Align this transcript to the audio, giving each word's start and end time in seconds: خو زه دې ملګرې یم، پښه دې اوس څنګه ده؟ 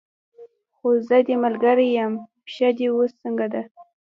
خو 0.75 0.87
زه 1.07 1.17
دې 1.27 1.35
ملګرې 1.45 1.87
یم، 1.97 2.13
پښه 2.45 2.69
دې 2.77 2.87
اوس 2.93 3.11
څنګه 3.21 3.45
ده؟ 3.53 3.61